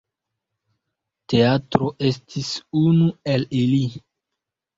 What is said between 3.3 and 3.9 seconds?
el ili.